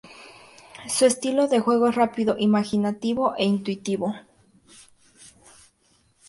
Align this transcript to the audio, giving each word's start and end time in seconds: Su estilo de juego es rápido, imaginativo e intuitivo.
Su 0.87 1.05
estilo 1.05 1.47
de 1.47 1.59
juego 1.59 1.87
es 1.89 1.93
rápido, 1.93 2.35
imaginativo 2.39 3.35
e 3.37 3.45
intuitivo. 3.45 4.15